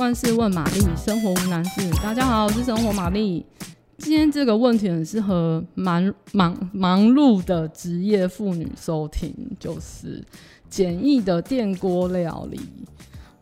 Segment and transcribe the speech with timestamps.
[0.00, 1.90] 万事问玛丽，生活无难事。
[2.02, 3.44] 大家好，我是生活玛丽。
[3.98, 10.24] 今天这个问题很适合忙忙忙碌的职业妇女收听，就是
[10.70, 12.58] 简易的电锅料理。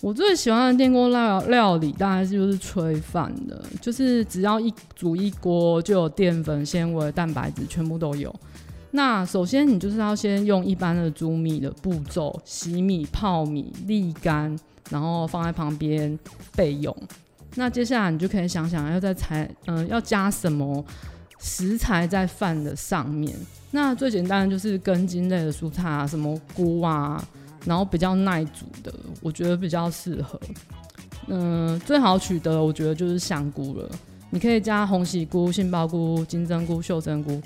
[0.00, 8.34] 我最喜欢的电锅料料理，大概就是炊饭的，就是只要一煮一锅，就有淀粉、纤维、蛋白质，全部都有。
[8.90, 14.58] 那首先你就是要先用一般的煮米的步骤，洗米、泡米、沥干，
[14.90, 16.18] 然后放在旁边
[16.56, 16.96] 备用。
[17.54, 20.84] 那接下来你就可以想想要再裁，嗯、要加什么
[21.38, 23.36] 食材在饭的上面。
[23.70, 27.22] 那最简单的就是根茎类的蔬菜啊，什么菇啊，
[27.66, 30.40] 然后比较耐煮的，我觉得比较适合。
[31.26, 33.90] 嗯、最好取得我觉得就是香菇了。
[34.30, 37.38] 你可以加红喜菇、杏鲍菇、金针菇、秀珍菇。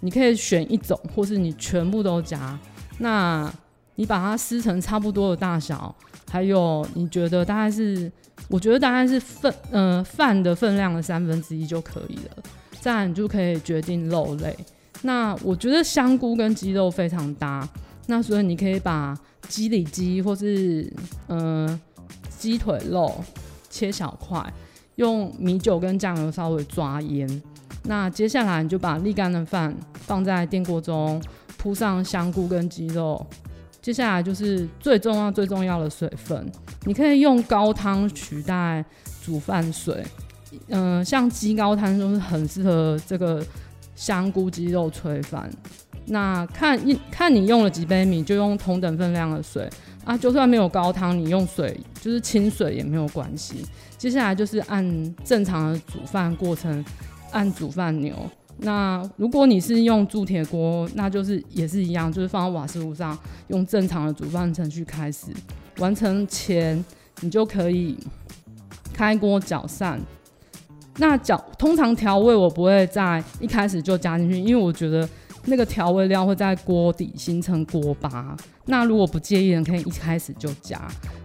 [0.00, 2.58] 你可以选一种，或是你全部都加。
[2.98, 3.52] 那
[3.96, 5.94] 你把它撕成差不多的大小，
[6.30, 8.10] 还有你觉得大概是，
[8.48, 12.42] 我觉得大概是份，呃，饭的分量的三分之一就可以了。
[12.80, 14.56] 这样你就可以决定肉类。
[15.02, 17.68] 那我觉得香菇跟鸡肉非常搭，
[18.06, 20.92] 那所以你可以把鸡里脊或是
[21.26, 21.80] 呃
[22.36, 23.12] 鸡腿肉
[23.68, 24.52] 切小块，
[24.96, 27.42] 用米酒跟酱油稍微抓腌。
[27.88, 31.20] 那接下来你就把沥干的饭放在电锅中，
[31.56, 33.26] 铺上香菇跟鸡肉。
[33.80, 36.46] 接下来就是最重要最重要的水分，
[36.84, 38.84] 你可以用高汤取代
[39.24, 40.04] 煮饭水。
[40.68, 43.42] 嗯、像鸡高汤就是很适合这个
[43.96, 45.50] 香菇鸡肉炊饭。
[46.04, 49.66] 那看一看你用了几杯米，就用同等分量的水
[50.04, 50.14] 啊。
[50.14, 53.64] 就算没有高汤，你用水就是清水也没有关系。
[53.96, 56.84] 接下来就是按正常的煮饭过程。
[57.30, 58.14] 按煮饭钮，
[58.58, 63.16] 那如果你是用铸铁锅，那就是也是一样，就是放在瓦斯炉上，
[63.48, 65.26] 用正常的煮饭程序开始。
[65.78, 66.84] 完成前，
[67.20, 67.96] 你就可以
[68.92, 70.00] 开锅搅散。
[70.96, 75.08] 那搅通常调味我不会在一开始就加进去，因为我觉得
[75.44, 78.36] 那个调味料会在锅底形成锅巴。
[78.64, 80.80] 那如果不介意的，可以一开始就加。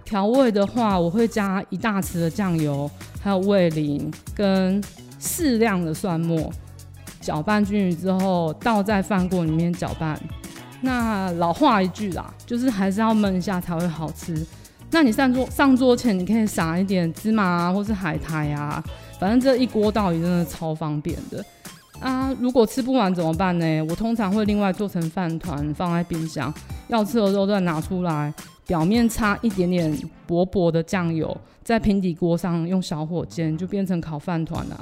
[0.05, 2.87] 调味的话，我会加一大匙的酱油，
[3.21, 4.79] 还有味淋跟。
[5.23, 6.51] 适量的蒜末，
[7.21, 10.19] 搅拌均匀之后，倒在饭锅里面搅拌。
[10.81, 14.45] 那老话一句啦，就是还是要焖一下才会好吃。
[14.91, 18.83] 那你上桌上桌前，你可以撒一点芝麻啊，或是海苔啊，
[19.17, 21.43] 反正这一锅到底真的超方便的
[22.03, 22.35] 啊。
[22.39, 23.81] 如果吃不完怎么办呢？
[23.89, 26.53] 我通常会另外做成饭团放在冰箱，
[26.87, 28.33] 要吃的时候再拿出来。
[28.65, 29.93] 表面擦一点点
[30.25, 34.77] 薄薄的酱油，在平底锅上用小火煎，就变成烤饭团啦。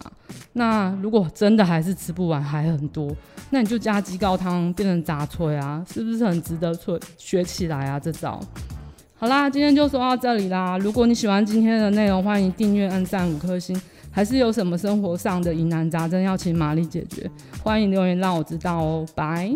[0.53, 3.11] 那如果真的还是吃不完，还很多，
[3.49, 7.99] 那你就加鸡高汤变成杂炊啊，是不是很值得学学起来啊？
[7.99, 8.39] 这招。
[9.17, 10.77] 好啦，今天就说到这里啦。
[10.77, 13.79] 如果你喜欢今天的内容，欢迎订阅、按赞五颗星。
[14.11, 17.29] 还是有什么生活上的疑难杂症要请玛丽解决，
[17.63, 19.05] 欢迎留言让我知道哦。
[19.15, 19.55] 拜。